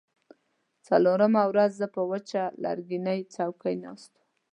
[0.87, 4.27] څلورمه ورځ زه پر وچه لرګینۍ څوکۍ ناسته وم.